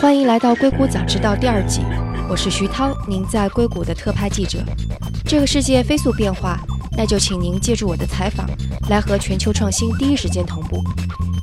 [0.00, 1.80] 欢迎来到《硅谷早知道》第二季，
[2.28, 4.60] 我是徐涛，您在硅谷的特派记者。
[5.26, 6.60] 这个世界飞速变化，
[6.96, 8.46] 那就请您借助我的采访，
[8.88, 10.84] 来和全球创新第一时间同步。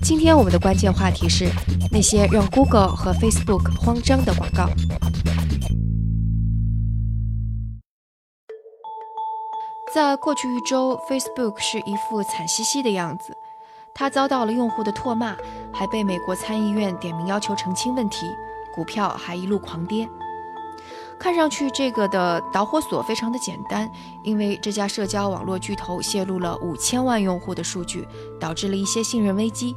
[0.02, 1.50] 今天我们的关键话题是
[1.92, 4.70] 那些让 Google 和 Facebook 慌张的广告。
[9.94, 13.34] 在过去一周，Facebook 是一副惨兮兮的样子。
[13.98, 15.36] 他遭到了用户的唾骂，
[15.74, 18.28] 还被美国参议院点名要求澄清问题，
[18.72, 20.08] 股票还一路狂跌。
[21.18, 23.92] 看上去这个的导火索非常的简单，
[24.24, 28.08] 因为这家社交网络巨头泄露了五千万用户的数据，
[28.40, 29.76] 导致了一些信任危机。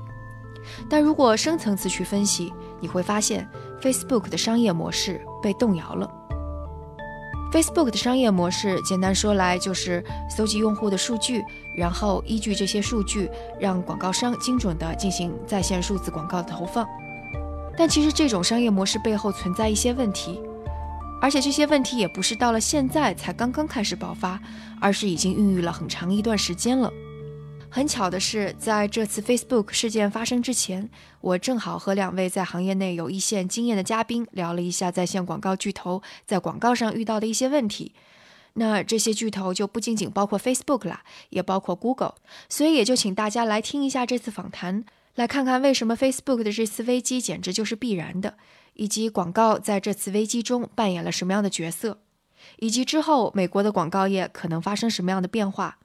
[0.87, 3.49] 但如果深层次去分析，你会发现
[3.81, 6.20] Facebook 的商业模式被动摇了。
[7.53, 13.29] Facebook 的商业模式，简单说来就是搜集用户的数据，然后依据这些数据，
[13.59, 16.87] 让广告商精准地进行在线数字广告的投放。
[17.77, 20.41] 但其实这种商业模式背后存在一些问题，
[21.21, 24.39] 而且这些问题也不是到了现在才刚刚开始爆发，
[24.81, 26.93] 而是已经孕育了很长一段时间了。
[27.73, 30.91] 很巧的是，在这次 Facebook 事件发生之前，
[31.21, 37.95] 我正好和两位在行业内有一线经验的嘉宾聊了一下在线广告巨头在广告上遇到的一些问题。
[38.55, 42.17] 那这些巨头就不仅仅包括 Facebook 啦，也包括 Google。
[42.49, 48.35] 所以也就请大家来听一下这次访谈，来看看为什么 Facebook 的这次危机简直就是必然的，
[48.75, 52.01] 以及广告在这次危机中扮演了什么样的角色，
[52.59, 55.79] 以及之后美国的广告业可能发生什么样的变化。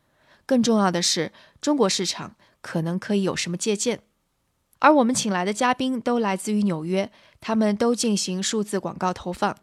[0.46, 4.00] 更重要的是，中国市场可能可以有什么借鉴？
[4.80, 9.56] 而我们请来的嘉宾都来自于纽约，他们都进行数字广告投放。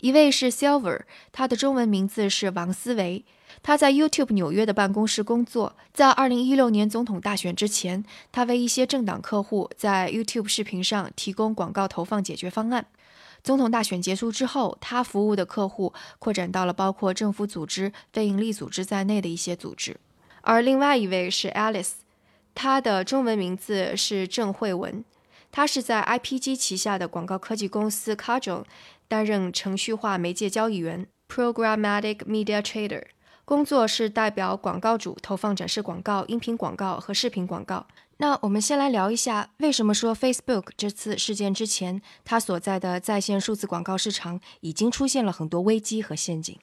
[0.00, 3.26] 一位是 Silver，他的中文名字是王思维，
[3.62, 5.76] 他在 YouTube 纽约的办公室工作。
[5.92, 12.86] 在2016年总统大选之前，他为一些政党客户在 YouTube 视频上提供广告投放解决方案。
[13.42, 19.96] 总统大选结束之后，他服务的客户扩展到了包括政府组织、非营利组织在内的一些组织。
[20.42, 21.92] 而另外一位是 Alice，
[22.54, 25.04] 她的中文名字是郑慧文，
[25.50, 28.64] 她是在 IPG 旗下的广告科技公司 Cajon
[29.08, 33.04] 担任程序化媒介交易员 （Programmatic Media Trader），
[33.44, 37.86] 工作是代表广告主投放展示广告、音频广告和视频广告。
[38.20, 46.54] 那我们先来聊一下，为什么说 Facebook 这次事件之前，它所在的在线数字广告市场已经出现了很多危机和陷阱。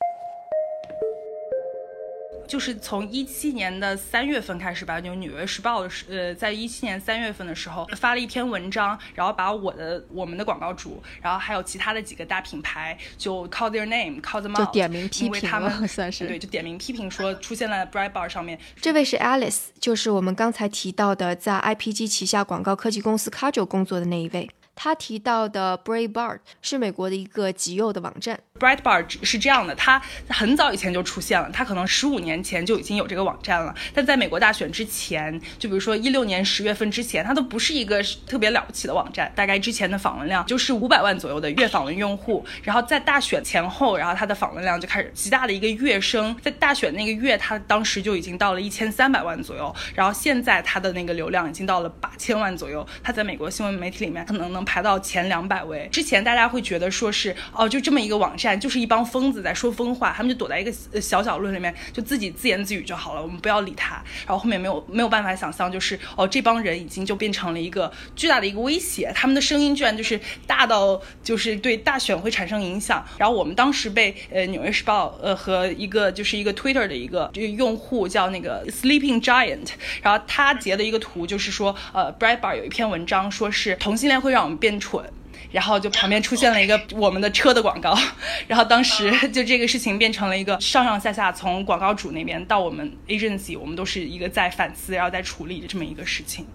[2.47, 18.57] 就是从一七年的三月份开始吧，就《纽约时报》的时，呃，在一七年三月份的时候发了一篇文章，然后把我的我们的广告主，然后还有其他的几个大品牌，就 call their name，call them out，就点名批评他们算是对，就点名批评说出现了 Breitbart 上面。
[18.81, 24.49] 这位是 Alice，就是我们刚才提到的在 IPG 旗下广告科技公司 c a j o 工作的那一位。
[24.77, 28.39] 他提到的 Breitbart 是美国的一个极右的网站。
[28.59, 33.73] Breitbart 是这样的，它很早以前就出现了，它可能十五年前就已经有这个网站了。
[33.93, 39.31] 但在美国大选之前，就比如说一六年十月份之前，它都不是一个特别了不起的网站。
[39.35, 42.45] 大概之前的访问量就是五百万左右的月访问用户。
[42.63, 46.35] 然后在大选前后，然后它的访问量就开始极大的一个跃升。
[46.41, 49.73] 在大选那个月，它当时就已经到了一千三百万左右。
[49.95, 52.85] 然后现在它的那个流量已经到了八千万左右。
[53.03, 55.87] 它在美国新闻媒体里面可能能排到前两百位。
[55.89, 58.59] 之前大家会觉得说是哦，就这么一个网站。
[58.59, 63.95] 就是一帮疯子在说疯话，他们就躲在一个小角落里面，就自己自言自语就好了，我们不要理他。
[64.25, 73.05] 然后后面没有没有办法想象，就是哦，这帮人已经就变成了一个巨大的一个威胁，他们的声音居然就是大到就是对大选会产生影响。
[73.17, 79.67] 然后我们当时被呃《纽约时报》呃和一个就是一个 Twitter 的一个用户叫那个 Sleeping Giant，
[80.01, 85.03] 然后他截的一个图就是说呃 Breitbart 有一篇文章说是同性恋会让我们变蠢。
[85.49, 87.97] 然后就旁边出现了一个我们的车的广告，
[88.49, 96.45] 然后当时就这个事情变成了一个上上下下从广告主那边到我们 agency，我们都是一个在反思然后在处理的这么一个事情。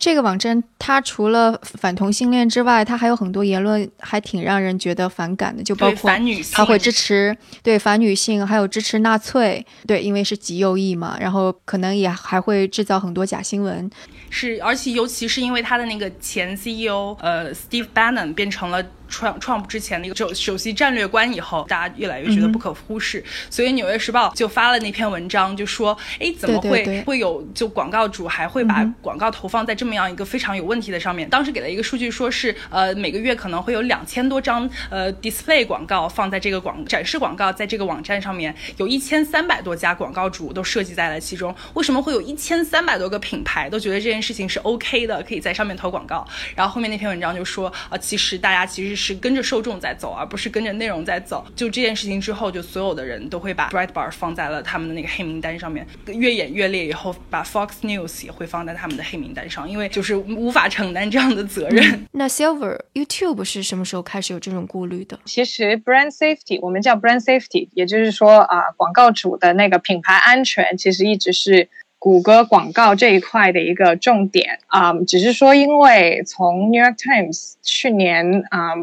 [0.00, 6.10] 这个网站它除了反同性恋之外，它还有很多言论还挺让人觉得反感的，就包括
[6.50, 13.88] 它会支持对反女性，还有支持纳粹，对，因为是极右翼嘛，然后可能也还会制造很多假新闻。
[14.30, 18.82] 是，而且尤其是因为他的那个前 CEO 呃 Steve Bannon 变成了。
[19.10, 31.28] 创创之前的一个首首席战略官以后，大家越来越觉得不可忽视，所以《纽约时报》就发了那篇文章，就说，哎，怎么会会有就广告主还会把广告投放在这么样一个非常有问题的上面？
[31.28, 41.54] 当时给了一个数据，说是呃每个月可能会有两千多张呃 display 广告放在这个广展示广告在这个网站上面，有一千三百多家广告主都设计在了其中。
[41.74, 46.26] 为什么会有一千三百多个品牌都觉得这件事情是 OK 的，可以在上面投广告？
[46.54, 51.46] 然后后面那篇文章就说，啊，其实大家其实是跟着受众在走，而不是跟着内容在走。
[51.56, 55.86] 就这件事情之后，就所有的人都会把 Breitbart 放在了他们的那个黑名单上面。
[56.06, 62.06] 越演越烈以后，把 Fox News 也会放在他们的黑名单上，因为就是无法承担这样的责任。
[62.12, 65.18] 那 Silver YouTube 是什么时候开始有这种顾虑的？
[65.24, 71.68] 其实 Brand Safety 我们叫 Brand Safety，也就是说啊，广告主的那个品牌安全，其实一直是。
[72.00, 74.58] 谷歌广告这一块的一个重点。
[74.66, 78.74] 啊，只是说，因为从 New York Times 去年啊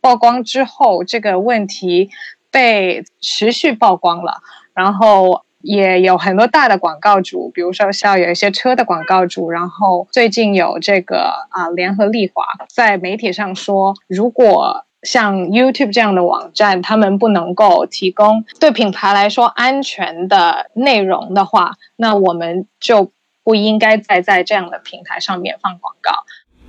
[0.00, 2.08] 曝光之后，这个问题
[2.50, 4.40] 被持续曝光了，
[4.74, 23.12] 然后也有很多大的广告主，比如说像有一些车的广告主，然后最近有这个啊联合利华在媒体上说，如果像 YouTube 这样的网站，他们不能够提供对品牌来说安全的内容的话，那我们就
[23.42, 26.12] 不应该再在这样的平台上面放广告。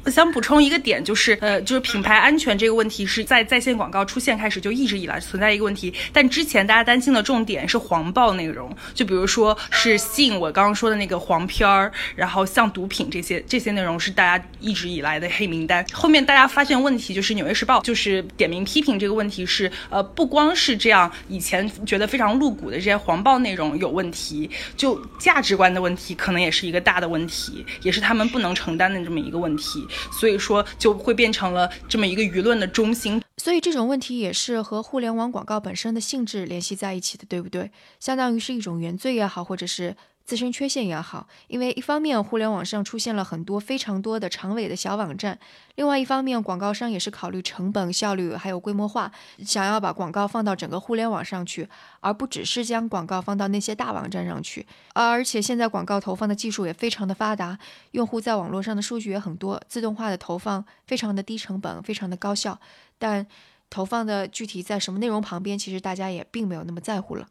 [0.06, 5.94] 我想补充一个点，就是呃，就是品牌安全这个问题是在在线广告出现开始就一直以来存在一个问题。
[6.12, 15.86] 但之前大家担心的重点是黄暴内容，就比如说是性，我刚刚说的那个黄片儿，然后像毒品这些这些内容是大家一直以来的黑名单。
[15.94, 29.88] 后面大家发现问题，就是《纽约时报》就是点名批评这个问题是呃，不光是这样，以前觉得非常露骨的这些黄暴内容有问题，就价值观的问题可能也是一个大的问题，也是他们不能承担的这么一个问题。
[30.12, 37.72] 所以说就会变成了这么一个舆论的中心，所以这种问题也是和互联网广告本身的性质联系在一起的，对不对？
[38.00, 39.96] 相当于是一种原罪也好，或者是。
[40.26, 45.38] 自身缺陷也好，因为一方面互联网上出现了很多非常多的长尾的小网站，
[45.76, 49.12] 另外一方面广告商也是考虑成本、效率还有规模化，
[49.46, 51.68] 想要把广告放到整个互联网上去，
[52.00, 54.66] 而不只是将广告放到那些大网站上去。
[54.94, 57.60] 而且现在广告投放的技术也非常的发达，
[57.92, 62.58] 用户在网络上的数据也很多，自动化的投放非常的低成本，非常的高效。
[62.98, 63.28] 但
[63.70, 67.28] 投放的具体在什么内容旁边，其实大家也并没有那么在乎了。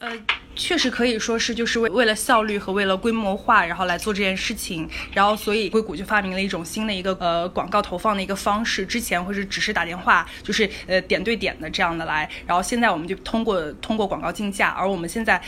[0.00, 0.10] 呃，
[0.56, 8.86] 确实可以说是就是为为了效率和为了规模化，然后来做这件事情，然后所以硅谷就发明了一种新的一个呃广告投放的一个方式。
[8.86, 15.38] 之前会是只是打电话，就是呃点对点的这样的来，然后现在我们就通过通过广告竞价，而我们现在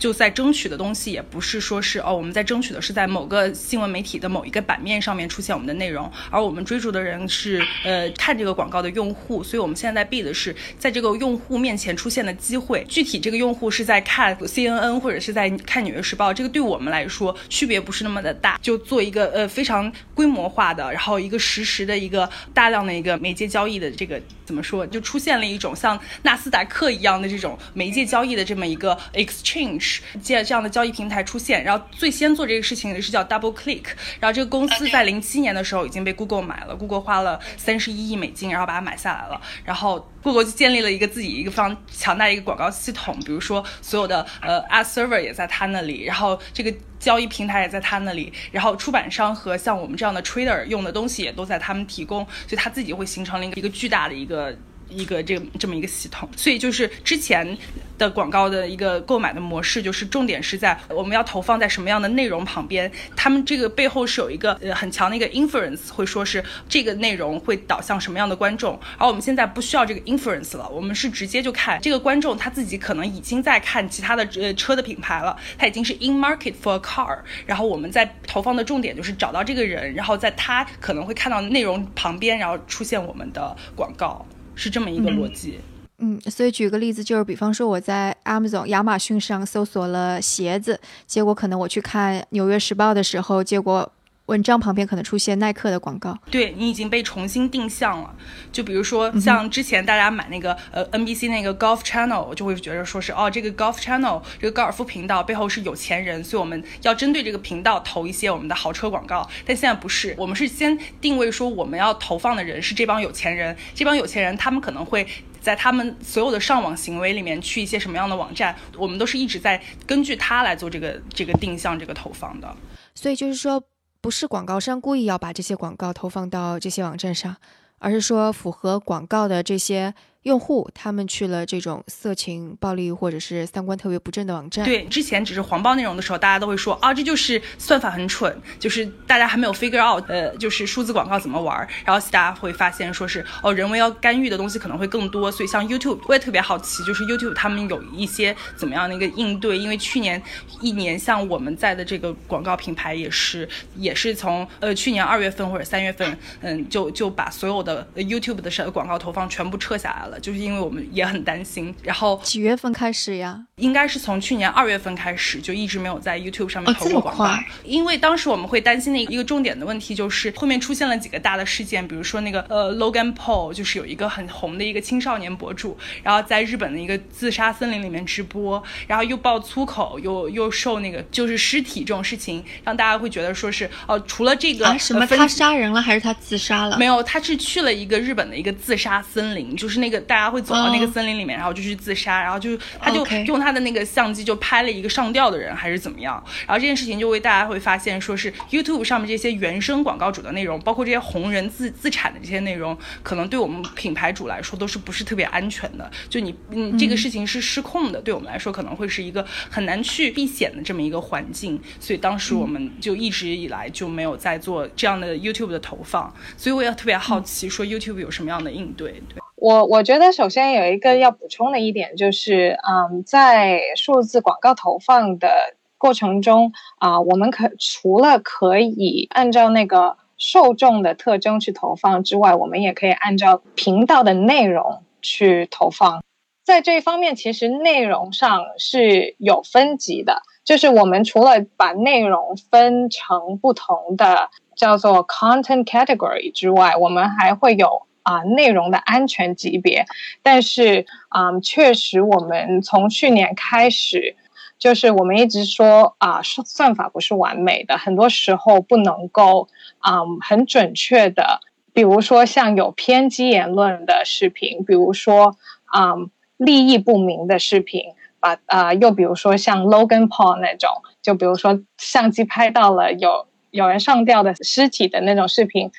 [0.00, 12.84] 就在争取的东西也不是说是哦我们在争取的是在某个新闻媒体的某一个版面上面出现我们的内容，而我们追逐的人是呃看这个广告的用户，所以我们现在在避的是在这个用户面前出现的机会。
[12.88, 14.00] 具体这个用户是在。
[14.00, 29.89] 看 CNN 或者是在看纽约时报，这个对我们来说区别不是那么的大，就做一个呃非常规模化的，然后一个实时的一个大量的一个媒介交易的这个怎么说，就出现了一种像纳斯达克一样的这种媒介交易的这么一个 exchange
[30.22, 31.62] 这这样的交易平台出现。
[31.64, 33.84] 然后最先做这个事情的是叫 Double Click，
[34.18, 40.06] 然后这个公司在零七年的时候已经被 Google 买了，Google 花了三十一亿美金，然后把它买下来了，然后。
[40.22, 54.54] Google 就建立了一个自己一个非常强大的一个广告系统，比如说所有的呃 ad server 也在他那里，然后这个交易平台也在他那里，然后出版商和像我们这样的 trader 用的东西也都在他们提供，所以他自己会形成了一个一个巨大的一个。
[54.90, 57.56] 一个这这么一个系统，所以就是之前
[57.98, 84.24] 的广告的一个购买的模式，就是重点是在我们要投放在什么样的内容旁边，他们这个背后是有一个呃很强的一个 inference，会说是这个内容会导向什么样的观众，而我们现在不需要这个 inference 了，我们是直接就看这个观众他自己可能已经在看其他的呃车的品牌了，他已经是 in market for a car，然后我们在投放的重点就是找到这个人，然后在他可能会看到内容旁边，然后出现我们的广告。
[84.60, 85.58] 是这么一个逻辑，
[86.00, 93.90] 嗯，所以举个例子，就是比方说我在 Amazon 亚马逊上搜索了鞋子，结果可能我去看纽约时报的时候，结果
[94.30, 96.16] 文章旁边可能出现耐克的广告。
[96.30, 98.14] 对你已经被重新定向了，
[98.52, 109.28] 就比如说像之前大家买那个呃 NBC 那个 Golf Channel，就会觉得说是哦这个 Golf Channel 这个高尔夫频道背后是有钱人，所以我们要针对这个频道投一些我们的豪车广告。
[109.44, 115.04] 但现在不是，我们是先定位说我们要投放的人是这帮有钱人，这帮有钱人他们可能会。
[115.40, 122.56] 在他们所有的上网行为里面，去一些什么样的网站，我们都是一直在根据它来做这个这个定向这个投放的。
[122.94, 123.62] 所以就是说，
[124.00, 127.36] 不是广告商故意要把这些广告投放到这些网站上，
[127.78, 129.94] 而是说符合广告的这些。
[130.24, 134.64] 用户他们去了这种色情、暴力或者是三观特别不正的网站。
[134.64, 141.66] 对，之前只是黄暴内容的时候，大家都会说啊，这就是算法很蠢，就是大家还没有 figure out，呃，就是数字广告怎么玩。
[141.86, 145.32] 然后大家会发现说是哦，人为要干预的东西可能会更多。
[145.32, 149.56] 所以像 YouTube，我也特别好奇，就是 YouTube 他们有一些怎么样的一个应对？
[149.56, 150.22] 因为去年
[150.60, 160.09] 一年，像我们在的这个广告品牌也是，也是从呃去年二月份或者三月份，嗯，就就把所有的 YouTube 的广告投放全部撤下来了。
[160.18, 163.38] 就是因为我们也很担心，然后几月份开始呀？
[163.56, 167.30] 应该是从去年二月份开始，就一直没有在 YouTube 上面投过广告。
[167.62, 186.78] 因为当时我们会担心的一个重点的问题，就是后面出现了几个大的事件，比如说那个呃 Logan Paul，就是有一个很红的一个青少年博主，然后在日本的一个自杀森林里面直播，然后又爆粗口，又又受那个就是尸体这种事情，让大家会觉得说是哦，除了这个什么他杀人了还是他自杀了？
[186.78, 196.22] 没有，他是去了一个日本的一个自杀森林，就是那个大家会走到那个森林里面，然后就去自杀，然后就他就用他的那个相机就拍了一个上吊的人，还是怎么样？
[196.46, 205.90] 然后这件事情就为大家会发现，说是 YouTube 上面这些原生广告主的内容，包括这些红人自自产的这些内容，可能对我们品牌主来说都是不是特别安全的。
[206.08, 211.60] 就你，嗯，这个事情是失控的，对我们来说可能会是一个很难去避险的这么一个环境。
[211.78, 216.12] 所以当时我们就一直以来就没有在做这样的 YouTube 的投放。
[216.36, 219.02] 所以我也特别好奇，说 YouTube 有什么样的应对？
[219.08, 219.20] 对。
[219.40, 225.30] 我我觉得首先有一个要补充的一点就是，嗯，在数字广告投放的
[225.78, 236.04] 过程中啊，我们可除了可以按照那个受众的特征去投放之外，我们也可以按照频道的内容去投放。
[236.44, 247.86] 在这一方面，其实内容上是有分级的，就是我们除了把内容分成不同的叫做 content category 之外，我们还会有。
[248.10, 249.86] 啊，内容的安全级别，
[250.20, 254.16] 但是啊，确实我们从去年开始，
[254.58, 259.46] 就是我们一直说啊，算法不是完美的，很多时候不能够
[259.78, 261.40] 啊很准确的，
[261.72, 265.36] 比如说像有偏激言论的视频，比如说
[265.66, 265.94] 啊
[266.36, 270.68] 利益不明的视频，把啊又比如说像 Logan Paul 那种，
[271.00, 275.70] 就比如说相机拍到了有有人上吊的尸体的那种视频。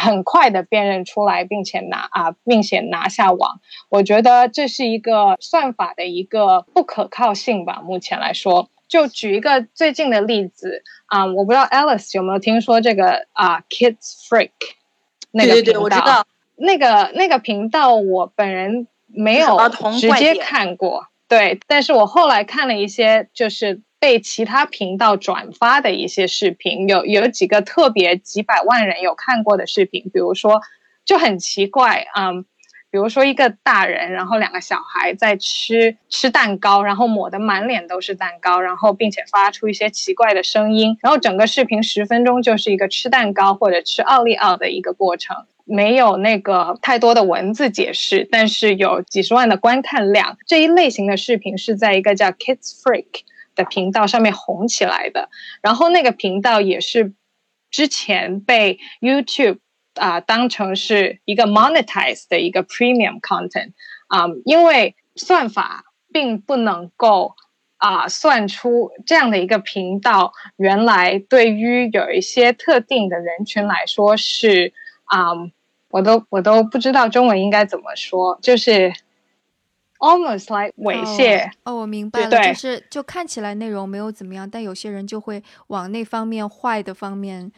[0.00, 3.60] 很快的辨认出来，并且拿啊，并且拿下网。
[3.88, 7.82] 我觉得这是一个算法的一个不可靠性吧。
[7.84, 14.50] 目前来说，就举一个最近的例子啊，我不知道 Alice 有没有听说这个啊，Kids Freak
[15.30, 16.26] 那个频道。
[16.56, 19.56] 那个那个频道我本人没有
[19.98, 23.82] 直接看过，对，但是我后来看了一些，就是。
[24.00, 30.62] 被其他频道转发的一些视频，有有几个特别几百万人有看过的视频，比如说
[31.04, 32.44] 就很奇怪嗯，
[32.90, 50.38] 比如说一个大人，然后两个小孩在吃吃蛋糕，然后抹得满脸都是蛋糕，然后并且发出一些奇怪的声音，然后整个视频十分钟就是一个吃蛋糕或者吃奥利奥的一个过程，没有那个太多的文字解释，但是有几十万的观看量。
[50.46, 53.24] 这一类型的视频是在一个叫 Kids Freak。
[53.64, 55.28] 频道上面红起来的，
[55.62, 57.12] 然后那个频道也是
[57.70, 59.58] 之前被 YouTube
[59.94, 63.72] 啊当成是一个 monetize 的一个 premium content
[64.08, 67.34] 啊，因为算法并不能够
[67.76, 74.72] 啊算出这样的一个频道，原来对于有一些特定的人群来说是
[75.04, 75.32] 啊，
[75.90, 78.92] 我都我都不知道中文应该怎么说，就是。
[80.00, 81.50] Almost like 猥亵。
[81.62, 87.52] 哦，我明白了，就是就看起来内容没有怎么样，但有些人就会往那方面坏的方面，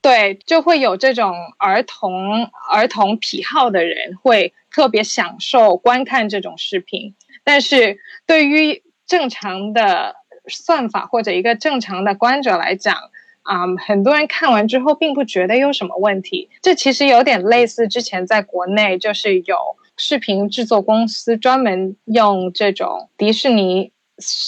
[0.00, 10.14] 对，就会有这种儿童儿童癖好的人会特别享受观看这种视频，但是对于正常的
[10.46, 12.94] 算法或者一个正常的观者来讲，
[13.42, 19.56] 啊，很多人看完之后并不觉得有什么问题，这其实有点类似之前在国内就是有。
[19.98, 23.92] 视频制作公司专门用这种迪士尼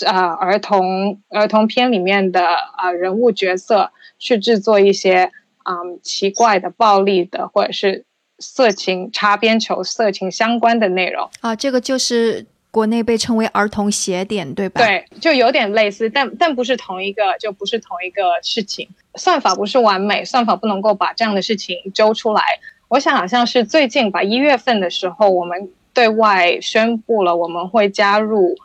[0.07, 2.43] 啊儿童儿童片里面的
[2.77, 5.31] 啊人物角色去制作一些
[5.65, 8.05] 啊奇怪的、暴力的或者是
[8.39, 14.81] 色情擦边球、色情相关的内容啊，这个就是国内被称为儿童邪典，对吧？
[14.81, 18.89] 对，就有点类似，但但不是同一个，就不是同一个事情。
[19.17, 22.43] 算法不是完美，算法不能够把这样的事情揪出来。
[22.91, 28.57] 我想好像是最近吧，一月份的时候，我们对外宣布了我们会加入，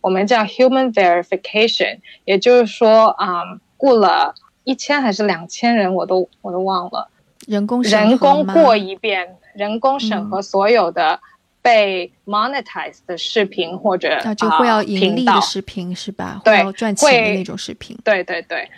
[0.00, 7.08] 我们叫 Human Verification，也就是说啊，雇了一千还是两千人，我都我都忘了。
[7.46, 11.20] 人工人工过一遍，人工审核所有的
[11.62, 16.40] 被 monetize 的视频或者就会要盈利的视频是吧？
[16.44, 17.96] 对，要赚钱的那种视频。
[18.02, 18.68] 对对对，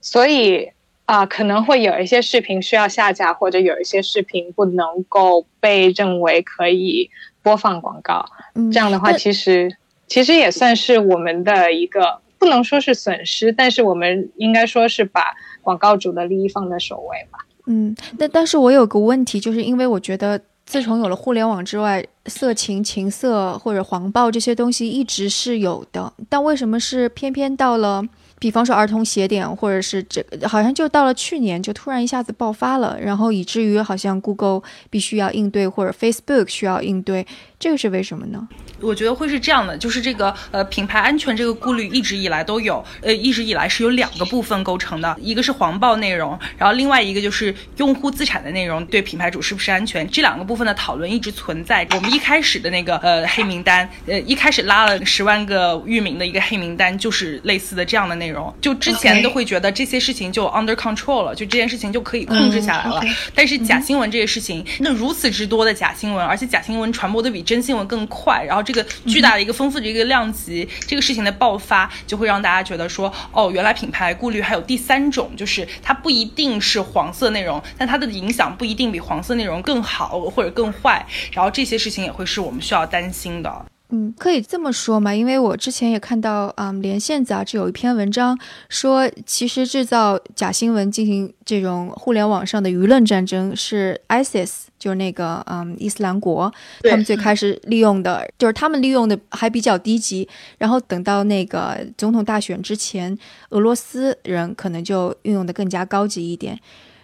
[0.00, 0.68] 所以
[1.10, 7.10] 啊，可能会有一些视频需要下架，或者有一些视频不能够被认为可以
[7.42, 8.24] 播放广告。
[8.72, 9.76] 这样的话，其实
[10.06, 17.40] 其实也算是我们的一个不能说是损失，但是我们应该说是把广告主的利益放在首位吧。
[17.66, 28.00] 嗯，但但是我有个问题，就是因为我觉得自从有了互联网之外，色情、情色或者黄暴这些东西一直是有的，但为什么是偏偏到了，
[28.40, 37.24] 比方说儿童鞋点，或者是这好像就到了去年就突然一下子爆发了，然后以至于好像 Google 必须要应对，或者 Facebook 需要应对，
[37.60, 38.48] 这个是为什么呢？
[38.80, 51.86] 我觉得会是这样的，就是这个呃品牌安全这个顾虑一直以来都有，呃一直以来是由两个部分构成的，一个是黄暴内容，然后另外一个就是用户资产的内容对品牌主是不是安全，这两个部分的讨论一直存在。
[51.90, 63.02] 我们一开始的那个呃黑名单，呃一开始拉了十万个域名的一个黑名单，就是类似的这样的内容，就之前都会觉得这些事情就 under control 了，就这件事情就可以控制下来了。
[63.34, 68.60] 但是假新闻这个事情，那如此之多的假新闻，而且假新闻传播的比真新闻更快，然后。
[68.70, 83.66] 这个巨大的一个丰富的一个量级，这个事情的爆发就会让大家觉得说，哦，原来品牌顾虑还有第三种，就是它不一定是黄色内容，但它的影响不一定比黄色内容更好或者更坏，然后这些事情也会是我们需要担心的。
[83.92, 85.12] 嗯，可以这么说嘛？
[85.12, 100.28] 因为我之前也看到，嗯，连线杂志有一篇文章说，其实制造假新闻进行这种互联网上的舆论战争是 ISIS，就是那个嗯伊斯兰国，他们最开始利用的，就是他们利用的还比较低级，
[100.58, 103.18] 然后等到那个总统大选之前，
[103.50, 106.58] 俄罗斯人可能就运用的更加高级一点。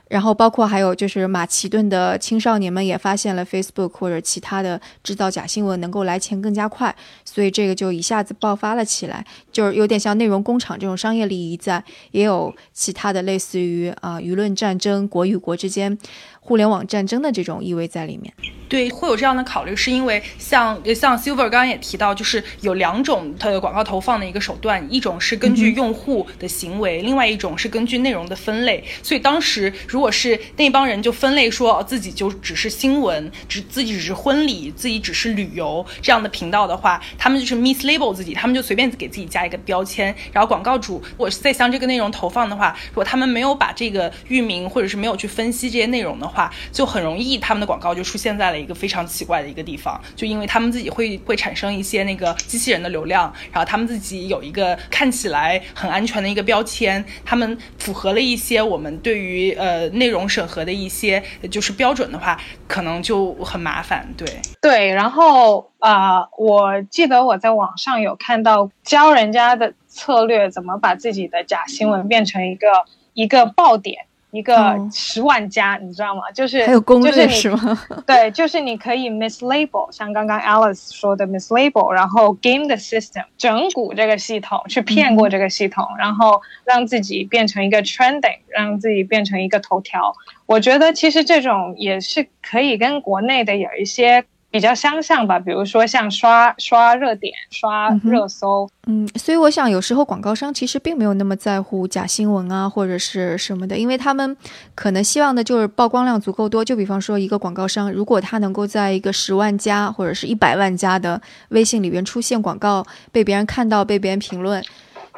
[0.09, 6.95] 然后包括还有就是马其顿的青少年们也发现了 Facebook 或者其他的制造假新闻能够来钱更加快，
[7.37, 15.99] 所以这个就一下子爆发了起来，就是有点像内容工厂这种商业利益在，也有其他的类似于啊舆论战争国与国之间。
[16.41, 18.33] 互联网战争的这种意味在里面，
[18.69, 28.85] 对，会有这样的考虑，是因为像像 Silver 刚刚也提到，就是有两种它的广告投放的一个手段，一种是根据用户的行为，另外一种是根据内容的分类。
[29.03, 40.15] 所以当时如果是那帮人就分类说自己就只是新闻，只自己只是婚礼，自己只是旅游这样的频道的话，他们就是 mislabel 自己，他们就随便给自己加一个标签。
[40.33, 64.07] 然后广告主如果是在向这个内容投放的话，如果他们没有把这个域名或者是没有去分析这些内容的，话就很容易，他们的广告就出现在了一个非常奇怪的一个地方，就因为他们自己会会产生一些那个机器人的流量，然后他们自己有一个看起来很安全的一个标签，他们符合了一些我们对于呃内容审核的一些就是标准的话，可能就很麻烦。
[64.17, 64.29] 对
[64.63, 72.67] 对，然后啊，我记得我在网上有看到教人家的策略，怎么把自己的假新闻变成一个
[73.15, 74.07] 一个爆点。
[74.33, 76.31] 一个十万加，你知道吗？
[76.35, 77.79] 就是还有攻略是吗？
[78.07, 90.15] 对，就是你可以 mislabel，像刚刚 Alice 说的 mislabel，然后 game the system，整蛊这个系统，去骗过这个系统，然后让自己变成一个 trending，让自己变成一个头条。
[90.45, 94.25] 我觉得其实这种也是可以跟国内的有一些。
[94.57, 104.35] 比较相像吧，比如说像刷刷热点、刷热搜，嗯，所以我想有时候广告商其实并没有那么在乎假新闻啊或者是什么的，因为他们
[104.75, 106.65] 可能希望的就是曝光量足够多。
[106.65, 114.65] 就比方说一个广告商，如果他能够在一个十万加或者是一百万加的微信里边出现广告，被别人看到，被别人评论。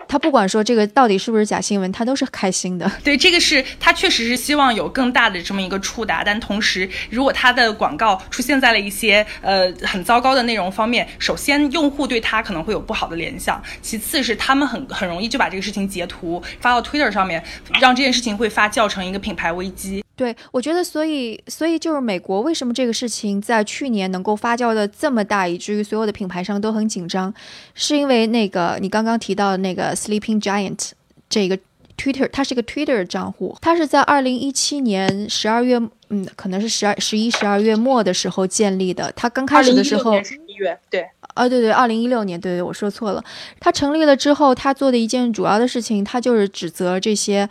[0.08, 2.90] 他不管说这个到底是不是假新闻，他都是开心的。
[3.04, 17.44] 对，这个是他确实是希望有更大的这么一个触达，但同时，如果他的广告出现在了一些呃很糟糕的内容方面，首先用户对他可能会有不好的联想，其次是他们很很容易就把这个事情截图发到 Twitter 上面，
[17.78, 20.02] 让这件事情会发酵成一个品牌危机。
[20.18, 27.32] 对，我觉得，所以，所以就是美国为什么这个事情在去年能够发酵的这么大，以至于所有的品牌商都很紧张，
[27.72, 30.90] 是因为那个你刚刚提到的那个 Sleeping Giant
[31.30, 31.56] 这个
[31.96, 39.12] Twitter，它是一个 Twitter 账户，它是在二零一七年十二月，嗯，可能是十二、十一、十二月末的时候建立的。
[39.14, 43.22] 它刚开始的时候，十一月，对，啊，对对，二零一六年，对对，我说错了。
[43.60, 47.48] 它成立了之后，它做的一件主要的事情，它就是指责这些。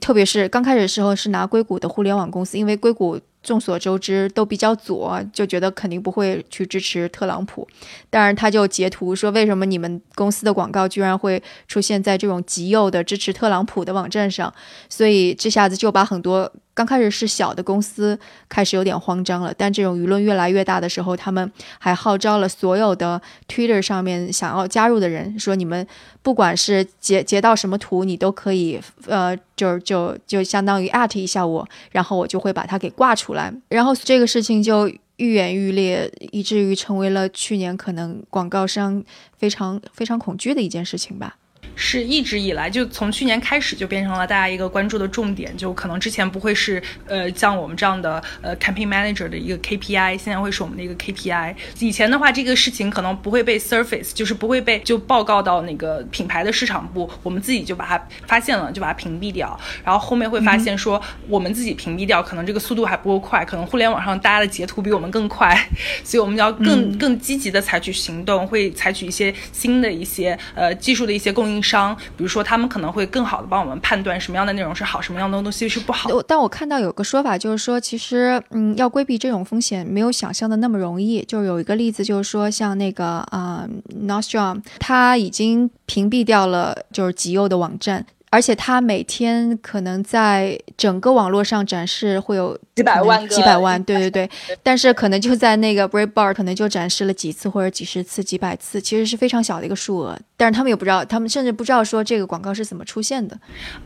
[0.00, 7.66] 特别是刚开始的时候是拿硅谷的互联网公司，因为硅谷众所周知都比较左，就觉得肯定不会去支持特朗普。
[8.10, 14.52] 当然，他就截图说，为什么你们公司的广告居然会出现在这种极右的支持特朗普的网站上？
[14.88, 16.52] 所以这下子就把很多。
[16.78, 18.16] 刚开始是小的公司
[18.48, 25.84] 开始有点慌张了，但这种舆论越来越大的时候，他们还号召了所有的 Twitter 上面想要加入的人，说你们
[26.22, 34.88] 不管是截截到什么图，你都可以，呃，就就就相当于 at 一下我，然后我就会把它给挂出来，然后这个事情就。
[35.18, 39.02] 愈演愈烈，以至于成为了去年可能广告商
[39.36, 41.36] 非常非常恐惧的一件事情吧。
[41.74, 51.54] 是一直以来就从去年开始就变成了大家一个关注的重点，就可能之前不会是呃像我们这样的呃 campaign manager 的一个 KPI，现在会是我们的一个 KPI。
[51.80, 59.58] 以前的话，这个事情可能不会被 surface，就是不会被就报告到那个品牌的市场部，我们自己就把它发现了，就把它屏蔽掉。
[59.84, 65.56] 然后后面会发现说，我们自己屏蔽掉，可能这个速度还不够快，可能互联网上大家的截图比我们更快，
[66.02, 71.57] 所以我们要更更积极的采取行动，会采取一些新的一些呃技术的一些供应。
[71.62, 76.10] 商，比如说他们可能会更好的帮我们判断什么样的内容是好，什么样的东西是不好。
[76.26, 81.24] 但我看到有个说法，就是说其实，嗯，要规避这种风险没有想象的那么容易。
[81.24, 83.66] 就有一个例子，就是说像那个啊
[84.00, 88.04] n o s t r o m 他已经屏蔽掉了就是极右的网站。
[88.30, 94.30] 而且他每天可能在整个网络上展示会有几百万个几百万，对对对。
[94.62, 100.18] 但是可能就在那个 Breitbart，可能就展示了几次或者几十次、几百次，其实是非常小的一个数额。
[100.36, 103.36] 但是他们也不知道，他们甚至不知道说这个广告是怎么出现的。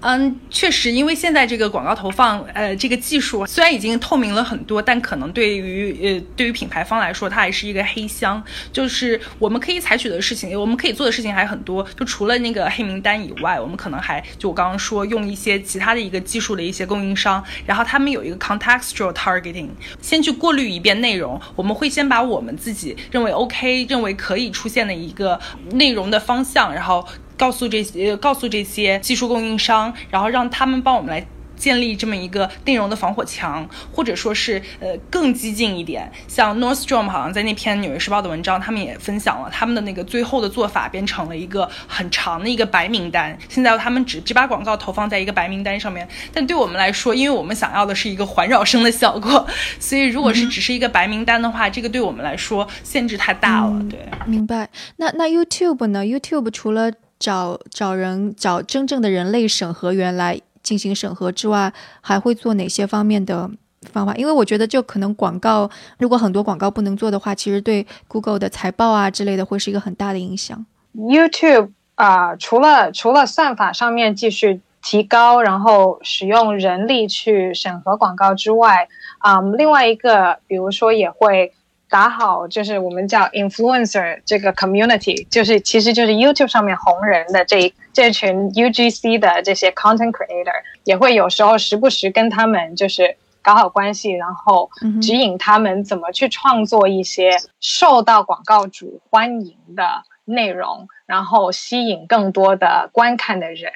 [0.00, 8.42] 嗯，确实，因为现在这个广告投放，呃，这个技术虽然已经透明了很多，但可能对于呃对于品牌方来说，它还是一个黑箱。
[8.70, 11.82] 就是我们可以采取的事情，我们可以做的事情还很多。
[11.98, 14.22] 就除了那个黑名单以外，我们可能还。
[14.38, 19.68] 就我刚刚说，用一些其他的一个技术的一些供应商，然后他们有一个 contextual targeting，
[20.00, 21.40] 先去过滤一遍内容。
[21.56, 25.38] 我们会先把我们自己认为 OK、认为可以出现的一个
[25.72, 31.26] 内容的方向，然后告诉这些告诉这些技术供应商，然后让他们帮我们来。
[31.62, 43.38] 建立这么一个内容的防火墙，或者说是呃更激进一点，像 Nordstrom 好像在那篇《纽约时报》的文章，他们也分享了他们的那个最后的做法，变成了一个很长的一个白名单。
[43.48, 49.46] 现在他们只只把广告投放在一个白名单上面，但对我们来说，因为我们想要的是一个环绕声的效果，
[49.78, 53.80] 所以如果是只是一个白名单的话，这个对我们来说限制太大了。
[53.88, 54.68] 对，明白。
[54.96, 60.40] 那那 YouTube 呢？YouTube 除了找找人找真正的人类审核员来。
[60.62, 63.50] 进行审核之外，还会做哪些方面的
[63.90, 64.14] 方法？
[64.14, 70.64] 因为我觉得，就可能广告，如果很多广告不能做的话，其实对 Google 的财报啊之类的，会是一个很大的影响。
[70.94, 81.52] YouTube 啊，除了除了算法上面继续提高，然后使用人力去审核广告之外，啊，另外一个，比如说也会。
[81.92, 94.70] 打好就是我们叫 influencer 这个 community，就是其实就是 YouTube 上面红人的这这群 UGC 的这些 content creator，也会有时候时不时跟他们就是搞好关系，然后
[95.02, 103.70] 指引他们怎么去创作一些受到广告主欢迎的内容，然后吸引更多的观看的人。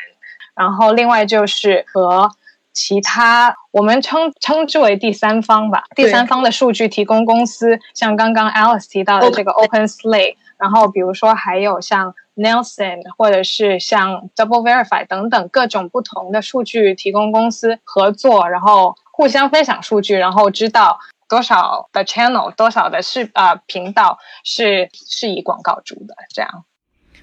[0.54, 2.30] 然后另外就是和
[2.76, 20.98] 其他我们称称之为第三方吧，第三方的数据提供公司，像刚刚 Alice 提到的这个 Open Slate，然后比如说还有像 Nelson 或者是像 Double Verify 等等各种不同的数据提供公司合作，然后互相分享数据，然后知道
[21.30, 26.66] 多少的 channel 多少的视呃频道是是以广告主的这样。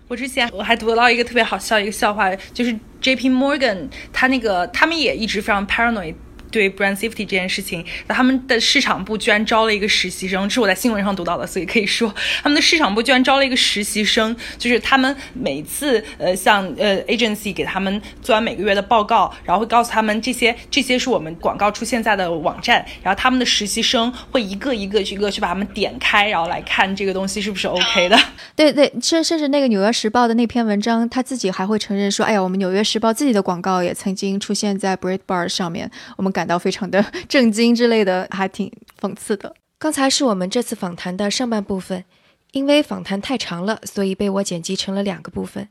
[0.08, 6.16] 我之前我还读到一个特别好笑一个笑话，就是 J P Morgan，他那个他们也一直非常 paranoid。
[6.54, 12.14] 对 brand safety 这件事情，那他们的市场部居然招了一个实习生，这是我在新闻上读到的，所以可以说
[12.44, 28.20] 他们的市场部居然招了一个实习生，就是他们每次呃像呃 agency 给他们做完每个月的报告，然后会告诉他们这些这些是我们广告出现在的网站，然后他们的实习生会一个一个一个去把他们点开，然后来看这个东西是不是 OK 的。
[28.56, 36.43] 对对，甚甚至那个纽约时报的那篇文章，他自己还会承认说，哎呀，我们纽约时报自己的广告也曾经出现在 Breitbart 上面，我们感。
[36.44, 39.56] 感到非常的 震惊之类的，还挺讽刺的。
[39.80, 42.04] 刚才是我们这次访谈的上半部分，
[42.52, 45.70] 因为访谈太长了，所以被我剪辑成了两个部分。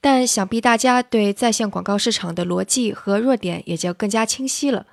[0.00, 4.86] 但想必大家对在线广告市场的逻辑和弱点也就更加清晰了。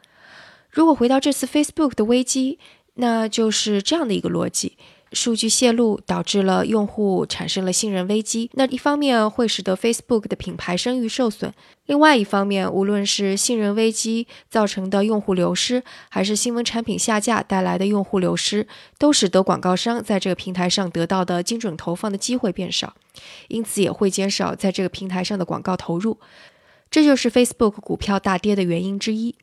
[0.72, 2.58] 如果回到这次 Facebook 的危机，
[2.96, 4.78] 那就是这样的一个逻辑。
[5.12, 11.54] 数据泄露导致了用户产生了信任危机，那一方面会使得 Facebook 的品牌声誉受损，
[11.86, 18.68] 另外一方面，无论是信任危机造成的用户流失，还是新闻产品下架带来的用户流失，
[18.98, 22.94] 都使得广告商在这个平台上得到的精准投放的机会变少，
[23.48, 26.18] 因此也会减少在这个平台上的广告投入，
[26.92, 29.36] 这就是 Facebook 股票大跌的原因之一。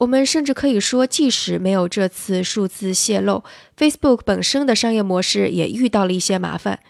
[0.00, 3.44] 我们甚至可以说，即使没有这次数字泄露
[3.76, 6.80] ，Facebook 本身的商业模式也遇到了一些麻烦。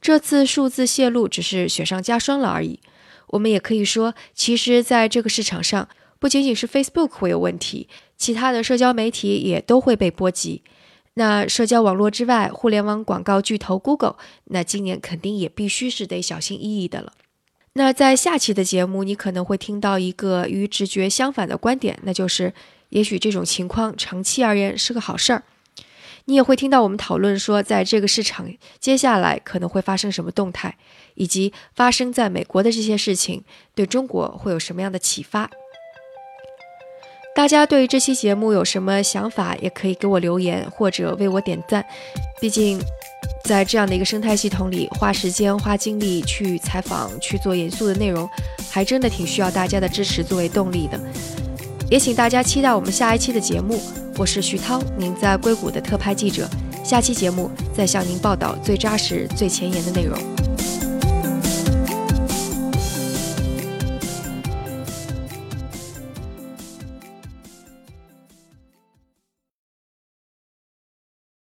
[0.00, 2.80] 这次数字泄露只是雪上加霜了而已。
[3.28, 10.62] 我们也可以说，其实在这个市场上，不仅仅是 Facebook 会有问题，其他的社交媒体也都会被波及。
[11.14, 17.12] 那社交网络之外，互联网广告巨头 Google，那今年肯定也必须是得小心翼翼的了。
[17.78, 22.54] 那在下期的节目，你可能会听到一个与直觉相反的观点，那就是
[22.88, 25.42] 也许这种情况长期而言是个好事儿。
[26.24, 30.74] 你也会听到我们讨论说，在这个市场接下来可能会发生什么动态，
[31.16, 35.50] 以及发生在美国的这些事情对中国会有什么样的启发。
[37.34, 41.84] 大家对这期节目有什么想法，也可以给我留言或者为我点赞，
[42.40, 42.80] 毕竟。
[43.44, 48.28] 在这样的一个生态系统里，花时间、花精力去采访、去做严肃的内容，
[48.70, 50.98] 还真的挺需要大家的支持作为动力的。
[51.88, 53.80] 也请大家期待我们下一期的节目。
[54.16, 56.48] 我是徐涛，您在硅谷的特派记者。
[56.82, 60.35] 下期节目再向您报道最扎实、最前沿的内容。